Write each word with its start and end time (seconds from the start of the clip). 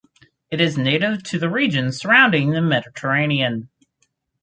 It 0.49 0.59
is 0.59 0.79
native 0.79 1.21
to 1.25 1.37
the 1.37 1.47
regions 1.47 1.99
surrounding 1.99 2.49
the 2.49 2.61
Mediterranean. 2.63 3.69